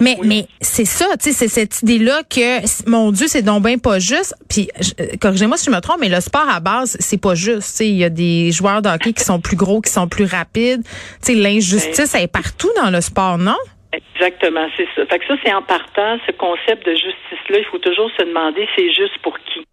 mais 0.00 0.16
mais 0.22 0.46
c'est 0.78 0.84
ça, 0.84 1.06
tu 1.20 1.32
c'est 1.32 1.48
cette 1.48 1.82
idée-là 1.82 2.22
que 2.22 2.62
mon 2.88 3.10
Dieu, 3.10 3.26
c'est 3.26 3.42
donc 3.42 3.64
bien 3.64 3.78
pas 3.78 3.98
juste. 3.98 4.32
Puis 4.48 4.68
euh, 5.00 5.18
corrigez-moi 5.20 5.56
si 5.56 5.66
je 5.68 5.74
me 5.74 5.80
trompe, 5.80 5.98
mais 5.98 6.08
le 6.08 6.20
sport 6.20 6.48
à 6.48 6.60
base, 6.60 6.96
c'est 7.00 7.20
pas 7.20 7.34
juste. 7.34 7.66
Tu 7.66 7.76
sais, 7.82 7.88
il 7.88 7.96
y 7.96 8.04
a 8.04 8.10
des 8.10 8.52
joueurs 8.52 8.80
de 8.80 8.88
hockey 8.88 9.12
qui 9.12 9.24
sont 9.24 9.40
plus 9.40 9.56
gros, 9.56 9.80
qui 9.80 9.90
sont 9.90 10.06
plus 10.06 10.24
rapides. 10.24 10.84
Tu 10.84 11.32
sais, 11.32 11.34
l'injustice, 11.34 12.14
elle 12.14 12.22
est 12.22 12.32
partout 12.32 12.70
dans 12.80 12.90
le 12.90 13.00
sport, 13.00 13.38
non? 13.38 13.58
Exactement, 13.92 14.68
c'est 14.76 14.86
ça. 14.94 15.04
Fait 15.06 15.18
que 15.18 15.26
ça, 15.26 15.34
c'est 15.42 15.52
en 15.52 15.62
partant, 15.62 16.16
ce 16.24 16.30
concept 16.30 16.86
de 16.86 16.92
justice-là, 16.92 17.58
il 17.58 17.66
faut 17.72 17.78
toujours 17.78 18.10
se 18.16 18.22
demander 18.22 18.68
c'est 18.76 18.92
juste 18.92 19.18
pour 19.24 19.36
qui? 19.50 19.66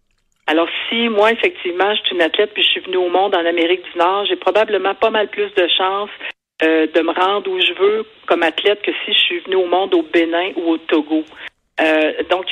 Alors, 0.48 0.66
si 0.88 1.08
moi, 1.08 1.30
effectivement, 1.30 1.94
je 1.94 2.00
suis 2.02 2.16
une 2.16 2.22
athlète 2.22 2.50
puis 2.52 2.64
je 2.64 2.68
suis 2.68 2.80
venue 2.80 2.96
au 2.96 3.10
monde 3.10 3.36
en 3.36 3.46
Amérique 3.46 3.82
du 3.92 3.96
Nord, 3.96 4.26
j'ai 4.26 4.36
probablement 4.36 4.96
pas 4.96 5.10
mal 5.10 5.28
plus 5.28 5.54
de 5.54 5.68
chances 5.78 6.10
euh, 6.62 6.86
de 6.94 7.00
me 7.02 7.12
rendre 7.12 7.50
où 7.50 7.60
je 7.60 7.72
veux 7.78 8.06
comme 8.26 8.42
athlète 8.42 8.80
que 8.82 8.92
si 9.04 9.12
je 9.12 9.18
suis 9.18 9.40
venue 9.40 9.56
au 9.56 9.66
monde 9.66 9.94
au 9.94 10.02
Bénin 10.02 10.52
ou 10.56 10.70
au 10.70 10.78
Togo. 10.78 11.24
Euh, 11.78 12.12
donc, 12.30 12.46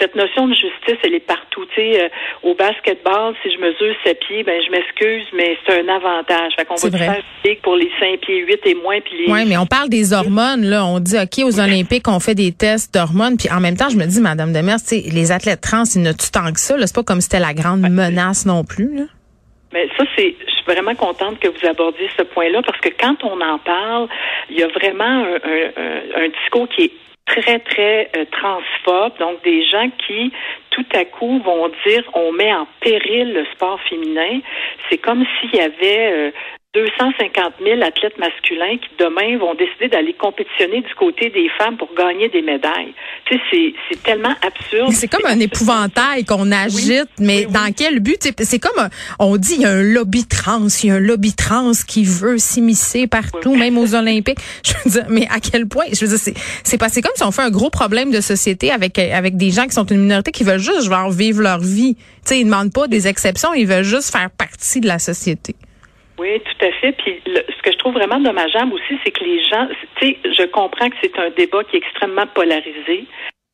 cette 0.00 0.16
notion 0.16 0.48
de 0.48 0.54
justice, 0.54 0.98
elle 1.04 1.14
est 1.14 1.24
partout. 1.24 1.64
Tu 1.66 1.76
sais, 1.76 2.02
euh, 2.02 2.08
au 2.42 2.54
basketball, 2.54 3.34
si 3.42 3.52
je 3.52 3.58
mesure 3.58 3.94
7 4.04 4.18
pieds, 4.26 4.42
ben 4.42 4.60
je 4.66 4.70
m'excuse, 4.72 5.24
mais 5.32 5.56
c'est 5.64 5.80
un 5.80 5.88
avantage. 5.88 6.54
Fait 6.56 6.64
qu'on 6.64 6.74
va 6.74 6.88
vrai. 6.88 7.22
faire 7.44 7.56
pour 7.62 7.76
les 7.76 7.88
5 8.00 8.18
pieds 8.20 8.38
8 8.38 8.60
et 8.64 8.74
moins, 8.74 9.00
puis 9.00 9.18
les 9.18 9.32
Oui, 9.32 9.44
mais 9.46 9.56
on 9.56 9.66
parle 9.66 9.88
des 9.88 10.12
hormones, 10.12 10.64
là. 10.64 10.84
On 10.84 10.98
dit, 10.98 11.16
OK, 11.16 11.44
aux 11.44 11.60
Olympiques, 11.60 12.08
on 12.08 12.18
fait 12.18 12.34
des 12.34 12.50
tests 12.50 12.92
d'hormones. 12.92 13.36
Puis 13.36 13.48
en 13.52 13.60
même 13.60 13.76
temps, 13.76 13.88
je 13.88 13.96
me 13.96 14.06
dis, 14.06 14.20
Madame 14.20 14.52
Demers, 14.52 14.80
tu 14.80 15.00
sais, 15.00 15.02
les 15.12 15.30
athlètes 15.30 15.60
trans, 15.60 15.84
ils 15.94 16.02
ne 16.02 16.10
tuent 16.10 16.32
tant 16.32 16.52
que 16.52 16.58
ça. 16.58 16.74
C'est 16.80 16.94
pas 16.94 17.04
comme 17.04 17.20
si 17.20 17.28
c'était 17.30 17.38
la 17.38 17.54
grande 17.54 17.82
menace 17.82 18.46
non 18.46 18.64
plus, 18.64 18.96
là. 18.96 19.04
Mais 19.72 19.86
ça, 19.96 20.02
c'est, 20.16 20.34
vraiment 20.72 20.94
contente 20.94 21.38
que 21.40 21.48
vous 21.48 21.66
abordiez 21.66 22.08
ce 22.16 22.22
point-là 22.22 22.62
parce 22.62 22.80
que 22.80 22.90
quand 22.90 23.22
on 23.24 23.40
en 23.40 23.58
parle, 23.58 24.08
il 24.50 24.58
y 24.58 24.62
a 24.62 24.68
vraiment 24.68 25.04
un, 25.04 25.34
un- 25.34 26.24
un- 26.24 26.28
discours 26.28 26.68
qui 26.68 26.84
est 26.84 26.92
très, 27.26 27.58
très 27.60 28.10
euh, 28.16 28.24
transphobe. 28.30 29.18
Donc, 29.18 29.42
des 29.44 29.64
gens 29.64 29.88
qui, 30.06 30.32
tout 30.70 30.86
à 30.94 31.04
coup, 31.04 31.40
vont 31.40 31.70
dire 31.86 32.02
on 32.14 32.32
met 32.32 32.52
en 32.52 32.66
péril 32.80 33.32
le 33.32 33.44
sport 33.54 33.80
féminin. 33.88 34.40
C'est 34.88 34.98
comme 34.98 35.24
s'il 35.40 35.54
y 35.54 35.60
avait 35.60 36.12
euh, 36.12 36.30
250 36.72 37.54
000 37.64 37.82
athlètes 37.82 38.16
masculins 38.16 38.78
qui 38.78 38.90
demain 38.96 39.36
vont 39.38 39.54
décider 39.54 39.88
d'aller 39.88 40.12
compétitionner 40.12 40.82
du 40.82 40.94
côté 40.94 41.28
des 41.28 41.48
femmes 41.58 41.76
pour 41.76 41.92
gagner 41.96 42.28
des 42.28 42.42
médailles. 42.42 42.94
Tu 43.24 43.34
sais, 43.34 43.42
c'est, 43.50 43.74
c'est 43.88 44.02
tellement 44.04 44.36
absurde. 44.40 44.92
C'est 44.92 45.08
comme 45.08 45.26
un 45.26 45.40
épouvantail 45.40 46.24
qu'on 46.24 46.52
agite, 46.52 47.10
mais 47.18 47.46
dans 47.46 47.74
quel 47.76 47.98
but? 47.98 48.20
C'est 48.38 48.60
comme, 48.60 48.78
un, 48.78 48.88
on 49.18 49.36
dit, 49.36 49.54
il 49.56 49.62
y 49.62 49.64
a 49.64 49.70
un 49.70 49.82
lobby 49.82 50.24
trans, 50.28 50.68
il 50.84 50.90
y 50.90 50.92
a 50.92 50.94
un 50.94 51.00
lobby 51.00 51.32
trans 51.32 51.72
qui 51.88 52.04
veut 52.04 52.38
s'immiscer 52.38 53.08
partout, 53.08 53.56
même 53.56 53.76
aux 53.76 53.96
Olympiques. 53.96 54.38
Je 54.64 54.72
veux 54.84 54.90
dire, 54.92 55.06
mais 55.10 55.26
à 55.28 55.40
quel 55.40 55.66
point? 55.66 55.86
Je 55.92 56.04
veux 56.04 56.10
dire, 56.16 56.20
c'est, 56.20 56.34
c'est 56.62 56.78
passé 56.78 57.02
comme 57.02 57.16
si 57.16 57.24
on 57.24 57.32
fait 57.32 57.42
un 57.42 57.50
gros 57.50 57.70
problème 57.70 58.12
de 58.12 58.20
société 58.20 58.70
avec, 58.70 58.96
avec 58.96 59.36
des 59.36 59.50
gens 59.50 59.64
qui 59.64 59.72
sont 59.72 59.86
une 59.86 60.02
minorité 60.02 60.30
qui 60.30 60.44
veulent 60.44 60.60
juste 60.60 60.82
genre, 60.82 61.10
vivre 61.10 61.42
leur 61.42 61.58
vie. 61.58 61.96
Tu 61.96 62.02
sais, 62.26 62.40
ils 62.40 62.44
demandent 62.44 62.72
pas 62.72 62.86
des 62.86 63.08
exceptions, 63.08 63.52
ils 63.54 63.66
veulent 63.66 63.82
juste 63.82 64.12
faire 64.12 64.30
partie 64.30 64.80
de 64.80 64.86
la 64.86 65.00
société. 65.00 65.56
Oui, 66.20 66.38
tout 66.40 66.66
à 66.66 66.70
fait. 66.72 66.92
Puis 66.92 67.22
ce 67.24 67.62
que 67.62 67.72
je 67.72 67.78
trouve 67.78 67.94
vraiment 67.94 68.20
dommageable 68.20 68.74
aussi, 68.74 69.00
c'est 69.02 69.10
que 69.10 69.24
les 69.24 69.42
gens, 69.42 69.66
tu 69.96 70.06
sais, 70.06 70.18
je 70.24 70.42
comprends 70.44 70.90
que 70.90 70.96
c'est 71.02 71.18
un 71.18 71.30
débat 71.30 71.64
qui 71.64 71.76
est 71.76 71.78
extrêmement 71.78 72.26
polarisé, 72.26 73.06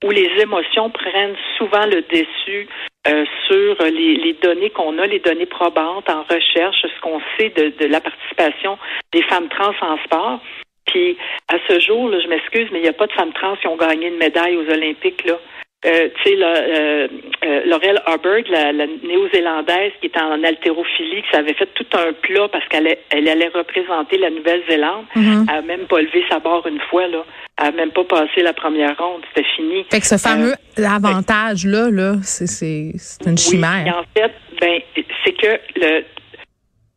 où 0.02 0.10
les 0.10 0.28
émotions 0.40 0.90
prennent 0.90 1.36
souvent 1.56 1.86
le 1.86 2.02
dessus 2.02 2.66
euh, 3.06 3.24
sur 3.46 3.76
les, 3.84 4.36
données 4.42 4.70
qu'on 4.70 4.98
a, 4.98 5.06
les 5.06 5.20
données 5.20 5.46
probantes 5.46 6.10
en 6.10 6.24
recherche, 6.24 6.82
ce 6.82 7.00
qu'on 7.02 7.20
sait 7.38 7.50
de, 7.50 7.86
la 7.86 8.00
participation 8.00 8.78
des 9.12 9.22
femmes 9.22 9.48
trans 9.48 9.72
en 9.82 9.96
sport. 9.98 10.40
Puis 10.86 11.16
à 11.46 11.58
ce 11.68 11.78
jour, 11.78 12.10
je 12.20 12.26
m'excuse, 12.26 12.68
mais 12.72 12.80
il 12.80 12.82
n'y 12.82 12.88
a 12.88 12.94
pas 12.94 13.06
de 13.06 13.12
femmes 13.12 13.32
trans 13.32 13.54
qui 13.56 13.68
ont 13.68 13.76
gagné 13.76 14.08
une 14.08 14.18
médaille 14.18 14.56
aux 14.56 14.68
Olympiques. 14.68 15.24
Là. 15.24 15.38
Euh, 15.84 16.08
tu 16.22 16.30
sais, 16.30 16.36
euh, 16.42 17.06
euh, 17.44 17.60
Laurel 17.66 18.00
Harburg, 18.06 18.44
la, 18.48 18.72
néo-zélandaise 18.72 19.92
qui 20.00 20.06
est 20.06 20.16
en 20.16 20.42
haltérophilie, 20.42 21.22
qui 21.30 21.36
avait 21.36 21.52
fait 21.54 21.68
tout 21.74 21.86
un 21.92 22.12
plat 22.14 22.48
parce 22.48 22.66
qu'elle 22.68 22.96
elle 23.10 23.28
allait 23.28 23.50
représenter 23.54 24.16
la 24.18 24.30
Nouvelle-Zélande. 24.30 25.04
Mm-hmm. 25.14 25.46
Elle 25.48 25.54
n'a 25.54 25.62
même 25.62 25.86
pas 25.86 26.00
levé 26.00 26.24
sa 26.30 26.38
barre 26.40 26.66
une 26.66 26.80
fois, 26.90 27.06
là. 27.08 27.24
Elle 27.58 27.66
n'a 27.66 27.72
même 27.72 27.90
pas 27.92 28.04
passé 28.04 28.42
la 28.42 28.54
première 28.54 28.96
ronde. 28.96 29.22
C'était 29.28 29.48
fini. 29.54 29.84
Fait 29.90 30.00
que 30.00 30.06
ce 30.06 30.16
fameux 30.16 30.54
avantage-là, 30.78 31.90
là, 31.90 32.14
c'est, 32.22 32.46
c'est, 32.46 33.26
une 33.26 33.38
chimère. 33.38 33.84
Oui, 33.84 33.90
en 33.90 34.20
fait, 34.20 34.32
ben, 34.60 34.80
c'est 35.24 35.32
que 35.32 35.60
le, 35.76 36.04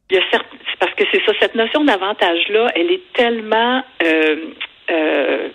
il 0.10 0.18
y 0.18 0.20
a 0.20 0.24
certes, 0.32 0.48
parce 0.80 0.94
que 0.96 1.04
c'est 1.12 1.24
ça, 1.26 1.34
cette 1.40 1.56
notion 1.56 1.84
d'avantage-là, 1.84 2.72
elle 2.76 2.92
est 2.92 3.14
tellement 3.14 3.84
euh, 4.04 4.36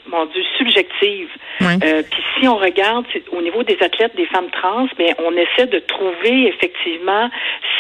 mon 0.07 0.27
Dieu, 0.27 0.43
subjective. 0.59 1.29
Euh, 1.61 2.03
puis 2.11 2.23
si 2.39 2.49
on 2.49 2.57
regarde 2.57 3.07
au 3.33 3.43
niveau 3.43 3.63
des 3.63 3.77
athlètes, 3.81 4.15
des 4.17 4.27
femmes 4.27 4.51
trans, 4.51 4.87
mais 4.99 5.15
on 5.19 5.33
essaie 5.33 5.67
de 5.67 5.79
trouver 5.79 6.49
effectivement 6.49 7.31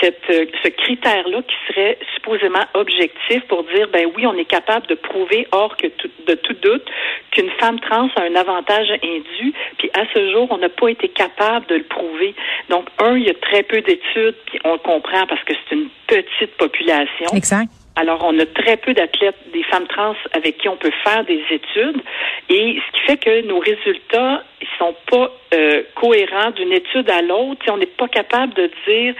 cette, 0.01 0.23
euh, 0.31 0.47
ce 0.63 0.69
critère-là 0.69 1.43
qui 1.43 1.55
serait 1.69 1.99
supposément 2.15 2.65
objectif 2.75 3.43
pour 3.49 3.65
dire, 3.65 3.89
ben 3.93 4.07
oui, 4.17 4.27
on 4.27 4.37
est 4.37 4.45
capable 4.45 4.87
de 4.87 4.95
prouver 4.95 5.47
hors 5.53 5.77
que 5.77 5.87
de 6.27 6.35
tout 6.35 6.55
doute 6.63 6.87
qu'une 7.31 7.51
femme 7.59 7.81
trans 7.81 8.09
a 8.17 8.23
un 8.23 8.35
avantage 8.35 8.91
indu. 9.03 9.53
Puis 9.79 9.91
à 9.95 10.05
ce 10.15 10.31
jour, 10.33 10.49
on 10.51 10.59
n'a 10.59 10.69
pas 10.69 10.89
été 10.89 11.09
capable 11.09 11.67
de 11.67 11.77
le 11.77 11.85
prouver. 11.85 12.35
Donc 12.69 12.87
un, 12.99 13.17
il 13.17 13.25
y 13.25 13.31
a 13.31 13.35
très 13.35 13.63
peu 13.63 13.81
d'études, 13.81 14.37
puis 14.47 14.59
on 14.65 14.73
le 14.73 14.79
comprend 14.79 15.27
parce 15.27 15.43
que 15.45 15.53
c'est 15.69 15.75
une 15.75 15.89
petite 16.07 16.57
population. 16.57 17.27
Exact. 17.35 17.69
Alors, 17.97 18.25
on 18.25 18.37
a 18.41 18.47
très 18.47 18.77
peu 18.77 18.93
d'athlètes, 18.93 19.39
des 19.53 19.63
femmes 19.65 19.87
trans 19.87 20.17
avec 20.33 20.59
qui 20.59 20.69
on 20.69 20.77
peut 20.77 20.93
faire 21.05 21.25
des 21.25 21.43
études, 21.51 22.03
et 22.49 22.81
ce 22.85 22.93
qui 22.93 23.07
fait 23.07 23.17
que 23.17 23.47
nos 23.47 23.61
résultats, 23.61 24.43
ils 24.61 24.69
sont 24.79 24.95
pas 25.09 25.31
euh, 25.55 25.83
cohérents 25.95 26.51
d'une 26.51 26.73
étude 26.73 27.09
à 27.09 27.23
l'autre. 27.23 27.65
On 27.71 27.77
n'est 27.77 27.87
pas 27.87 28.09
capable 28.09 28.53
de 28.55 28.69
dire, 28.89 29.15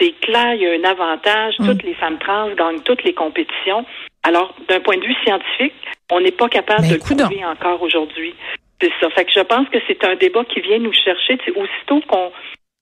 c'est 0.00 0.18
clair, 0.20 0.54
il 0.54 0.62
y 0.62 0.66
a 0.66 0.72
un 0.72 0.90
avantage, 0.90 1.54
mm. 1.60 1.66
toutes 1.66 1.82
les 1.84 1.94
femmes 1.94 2.18
trans 2.18 2.50
gagnent 2.54 2.80
toutes 2.80 3.04
les 3.04 3.14
compétitions. 3.14 3.86
Alors, 4.24 4.52
d'un 4.68 4.80
point 4.80 4.96
de 4.96 5.04
vue 5.04 5.16
scientifique, 5.24 5.74
on 6.10 6.20
n'est 6.20 6.32
pas 6.32 6.48
capable 6.48 6.82
ben, 6.82 6.88
de 6.88 6.94
le 6.94 7.00
prouver 7.00 7.44
encore 7.44 7.80
aujourd'hui. 7.82 8.34
C'est 8.80 8.92
ça. 9.00 9.10
Fait 9.10 9.24
que 9.24 9.32
je 9.32 9.40
pense 9.40 9.68
que 9.68 9.78
c'est 9.86 10.02
un 10.04 10.16
débat 10.16 10.44
qui 10.44 10.60
vient 10.60 10.78
nous 10.78 10.92
chercher. 10.92 11.38
aussitôt 11.54 12.00
qu'on 12.08 12.32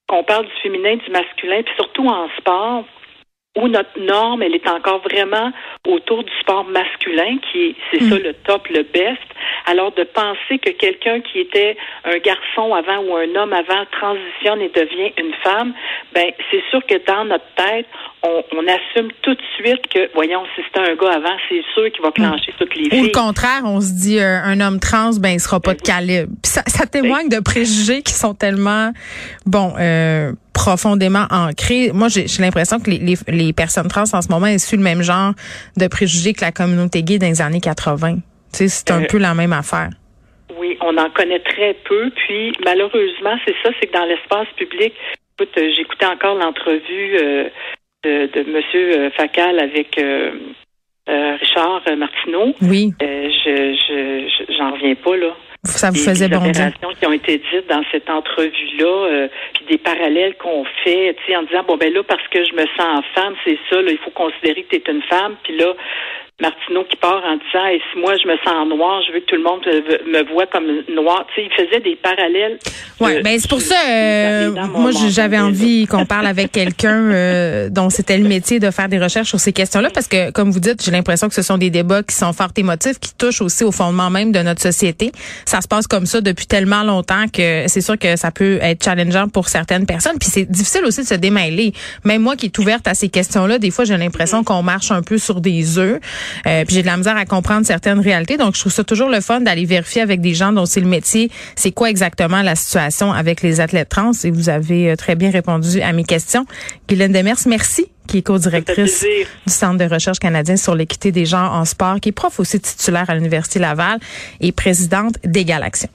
qu'on 0.08 0.22
parle 0.22 0.46
du 0.46 0.52
féminin, 0.62 0.96
du 0.96 1.10
masculin, 1.10 1.62
puis 1.64 1.74
surtout 1.74 2.06
en 2.06 2.28
sport, 2.38 2.84
où 3.56 3.68
notre 3.68 3.98
norme, 3.98 4.42
elle 4.42 4.54
est 4.54 4.68
encore 4.68 5.00
vraiment 5.00 5.50
autour 5.86 6.22
du 6.22 6.32
sport 6.40 6.64
masculin, 6.64 7.38
qui 7.50 7.68
est, 7.68 7.74
c'est 7.90 8.02
ça 8.04 8.16
mm. 8.16 8.22
le 8.22 8.34
top, 8.34 8.68
le 8.68 8.82
best. 8.82 9.22
Alors 9.66 9.92
de 9.92 10.04
penser 10.04 10.58
que 10.58 10.70
quelqu'un 10.70 11.20
qui 11.20 11.40
était 11.40 11.76
un 12.04 12.18
garçon 12.18 12.74
avant 12.74 12.98
ou 12.98 13.16
un 13.16 13.34
homme 13.34 13.52
avant 13.52 13.84
transitionne 13.90 14.60
et 14.60 14.68
devient 14.68 15.12
une 15.18 15.32
femme, 15.42 15.72
ben 16.14 16.30
c'est 16.50 16.62
sûr 16.70 16.84
que 16.86 17.04
dans 17.06 17.24
notre 17.24 17.48
tête, 17.56 17.86
on, 18.52 18.66
assume 18.66 19.10
tout 19.22 19.34
de 19.34 19.42
suite 19.56 19.86
que, 19.88 20.12
voyons, 20.14 20.42
si 20.54 20.62
c'était 20.64 20.80
un 20.80 20.94
gars 20.94 21.14
avant, 21.14 21.36
c'est 21.48 21.62
sûr 21.74 21.90
qu'il 21.92 22.02
va 22.02 22.10
clencher 22.10 22.52
toutes 22.58 22.74
les 22.74 22.90
filles. 22.90 23.00
Ou 23.00 23.04
le 23.04 23.10
contraire, 23.10 23.62
on 23.64 23.80
se 23.80 23.92
dit 23.92 24.18
euh, 24.18 24.40
un 24.42 24.60
homme 24.60 24.80
trans, 24.80 25.10
ben 25.20 25.30
il 25.30 25.40
sera 25.40 25.60
pas 25.60 25.72
ben 25.72 25.76
de 25.78 25.82
calibre. 25.82 26.32
ça, 26.44 26.62
ça 26.66 26.86
témoigne 26.86 27.28
de 27.28 27.40
préjugés 27.40 28.02
qui 28.02 28.12
sont 28.12 28.34
tellement 28.34 28.92
bon. 29.46 29.72
Euh, 29.78 30.32
profondément 30.56 31.26
ancré. 31.30 31.90
Moi, 31.92 32.08
j'ai 32.08 32.26
l'impression 32.40 32.80
que 32.80 32.90
les, 32.90 33.14
les, 33.28 33.52
personnes 33.52 33.88
trans 33.88 34.04
en 34.10 34.22
ce 34.22 34.28
moment 34.28 34.46
ont 34.46 34.76
le 34.76 34.82
même 34.82 35.02
genre 35.02 35.32
de 35.76 35.86
préjugés 35.86 36.32
que 36.32 36.40
la 36.40 36.50
communauté 36.50 37.02
gay 37.02 37.18
dans 37.18 37.26
les 37.26 37.42
années 37.42 37.60
80. 37.60 38.16
c'est 38.52 38.90
un 38.90 39.02
euh, 39.02 39.06
peu 39.06 39.18
la 39.18 39.34
même 39.34 39.52
affaire. 39.52 39.90
Oui, 40.58 40.78
on 40.80 40.96
en 40.96 41.10
connaît 41.10 41.40
très 41.40 41.74
peu. 41.84 42.10
Puis, 42.10 42.52
malheureusement, 42.64 43.36
c'est 43.44 43.54
ça, 43.62 43.70
c'est 43.78 43.88
que 43.88 43.92
dans 43.92 44.06
l'espace 44.06 44.48
public, 44.56 44.94
écoute, 45.38 45.56
euh, 45.58 45.70
j'écoutais 45.76 46.06
encore 46.06 46.36
l'entrevue 46.36 47.16
euh, 47.20 47.48
de, 48.06 48.26
de 48.32 48.40
M. 48.40 49.10
Facal 49.16 49.58
avec 49.58 50.00
Richard 51.06 51.82
Martineau. 51.96 52.54
Oui. 52.62 52.92
je 53.00 54.56
j'en 54.56 54.72
reviens 54.72 54.94
pas, 54.94 55.16
là. 55.16 55.34
Ça 55.64 55.90
vous 55.90 55.96
faisait 55.96 56.28
bondir. 56.28 56.52
Des 56.52 56.94
qui 56.94 57.06
ont 57.06 57.12
été 57.12 57.38
dites 57.38 57.68
dans 57.68 57.82
cette 57.90 58.08
entrevue-là, 58.08 58.86
euh, 58.86 59.28
puis 59.54 59.64
des 59.68 59.78
parallèles 59.78 60.36
qu'on 60.36 60.64
fait, 60.84 61.14
tu 61.18 61.26
sais, 61.26 61.36
en 61.36 61.42
disant, 61.42 61.64
bon, 61.66 61.76
ben 61.76 61.92
là, 61.92 62.02
parce 62.04 62.26
que 62.28 62.44
je 62.44 62.52
me 62.54 62.64
sens 62.76 63.04
femme, 63.14 63.34
c'est 63.44 63.58
ça, 63.68 63.82
là, 63.82 63.90
il 63.90 63.98
faut 63.98 64.10
considérer 64.10 64.62
que 64.62 64.76
tu 64.76 64.76
es 64.76 64.92
une 64.92 65.02
femme, 65.02 65.36
puis 65.42 65.56
là, 65.56 65.74
Martineau 66.38 66.84
qui 66.84 66.96
part 66.96 67.22
en 67.24 67.36
disant 67.36 67.66
et 67.72 67.80
si 67.90 67.98
moi 67.98 68.12
je 68.22 68.28
me 68.28 68.36
sens 68.44 68.68
noir, 68.68 69.00
je 69.08 69.12
veux 69.14 69.20
que 69.20 69.24
tout 69.24 69.36
le 69.36 69.42
monde 69.42 69.64
me 69.64 70.22
voit 70.34 70.44
comme 70.46 70.66
noir. 70.94 71.26
Tu 71.34 71.40
sais, 71.40 71.48
il 71.50 71.64
faisait 71.64 71.80
des 71.80 71.96
parallèles. 71.96 72.58
Ouais, 73.00 73.22
ben 73.22 73.38
c'est 73.38 73.48
pour 73.48 73.62
ça. 73.62 73.74
Euh, 73.88 74.50
moi, 74.74 74.90
j'avais 75.10 75.38
envie 75.38 75.86
qu'on 75.86 76.04
parle 76.04 76.26
avec 76.26 76.52
quelqu'un 76.52 77.10
euh, 77.10 77.68
dont 77.70 77.88
c'était 77.88 78.18
le 78.18 78.28
métier 78.28 78.58
de 78.58 78.70
faire 78.70 78.90
des 78.90 78.98
recherches 78.98 79.28
sur 79.28 79.40
ces 79.40 79.54
questions-là, 79.54 79.88
parce 79.88 80.08
que 80.08 80.30
comme 80.30 80.50
vous 80.50 80.60
dites, 80.60 80.84
j'ai 80.84 80.90
l'impression 80.90 81.28
que 81.28 81.34
ce 81.34 81.40
sont 81.40 81.56
des 81.56 81.70
débats 81.70 82.02
qui 82.02 82.14
sont 82.14 82.34
fort 82.34 82.50
émotifs, 82.54 82.98
qui 83.00 83.14
touchent 83.14 83.40
aussi 83.40 83.64
au 83.64 83.72
fondement 83.72 84.10
même 84.10 84.30
de 84.30 84.40
notre 84.40 84.60
société. 84.60 85.12
Ça 85.46 85.62
se 85.62 85.68
passe 85.68 85.86
comme 85.86 86.04
ça 86.04 86.20
depuis 86.20 86.46
tellement 86.46 86.82
longtemps 86.82 87.28
que 87.32 87.64
c'est 87.66 87.80
sûr 87.80 87.98
que 87.98 88.16
ça 88.16 88.30
peut 88.30 88.58
être 88.60 88.84
challengeant 88.84 89.28
pour 89.28 89.48
certaines 89.48 89.86
personnes. 89.86 90.18
Puis 90.18 90.28
c'est 90.30 90.44
difficile 90.44 90.84
aussi 90.84 91.00
de 91.00 91.06
se 91.06 91.14
démêler. 91.14 91.72
Même 92.04 92.20
moi 92.20 92.36
qui 92.36 92.46
est 92.46 92.58
ouverte 92.58 92.86
à 92.88 92.92
ces 92.92 93.08
questions-là, 93.08 93.58
des 93.58 93.70
fois 93.70 93.86
j'ai 93.86 93.96
l'impression 93.96 94.44
qu'on 94.44 94.62
marche 94.62 94.90
un 94.90 95.02
peu 95.02 95.16
sur 95.16 95.40
des 95.40 95.78
œufs. 95.78 95.98
Euh, 96.46 96.64
puis 96.64 96.76
j'ai 96.76 96.82
de 96.82 96.86
la 96.86 96.96
misère 96.96 97.16
à 97.16 97.24
comprendre 97.24 97.66
certaines 97.66 98.00
réalités. 98.00 98.36
Donc, 98.36 98.54
je 98.54 98.60
trouve 98.60 98.72
ça 98.72 98.84
toujours 98.84 99.08
le 99.08 99.20
fun 99.20 99.40
d'aller 99.40 99.64
vérifier 99.64 100.02
avec 100.02 100.20
des 100.20 100.34
gens 100.34 100.52
dont 100.52 100.66
c'est 100.66 100.80
le 100.80 100.88
métier, 100.88 101.30
c'est 101.54 101.72
quoi 101.72 101.90
exactement 101.90 102.42
la 102.42 102.54
situation 102.54 103.12
avec 103.12 103.42
les 103.42 103.60
athlètes 103.60 103.88
trans. 103.88 104.12
Et 104.24 104.30
vous 104.30 104.48
avez 104.48 104.90
euh, 104.90 104.96
très 104.96 105.14
bien 105.14 105.30
répondu 105.30 105.80
à 105.80 105.92
mes 105.92 106.04
questions. 106.04 106.46
Guylaine 106.88 107.12
Demers, 107.12 107.38
merci 107.46 107.86
qui 108.06 108.18
est 108.18 108.22
co-directrice 108.22 109.04
du 109.46 109.52
Centre 109.52 109.84
de 109.84 109.92
recherche 109.92 110.20
canadien 110.20 110.56
sur 110.56 110.76
l'équité 110.76 111.10
des 111.10 111.26
genres 111.26 111.52
en 111.52 111.64
sport, 111.64 111.98
qui 112.00 112.10
est 112.10 112.12
prof 112.12 112.38
aussi 112.38 112.60
titulaire 112.60 113.10
à 113.10 113.14
l'Université 113.16 113.58
Laval 113.58 113.98
et 114.40 114.52
présidente 114.52 115.16
d'Égal 115.24 115.64
Action. 115.64 115.88